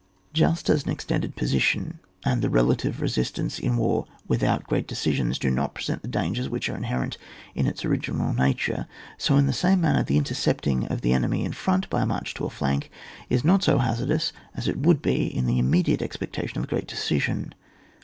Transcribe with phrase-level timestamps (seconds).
[0.33, 5.37] Just as an extended position, and the relative resistance in a war without great decisions^
[5.37, 7.19] do not present the dangers which are inherent
[7.53, 8.87] in its original nature,
[9.19, 12.45] so in the same manner the intercepting the enemy in front by a march to
[12.45, 12.89] a flank
[13.29, 16.87] is not so hazardous as it would be in the immediate expectation of a great
[16.87, 17.53] deci sion.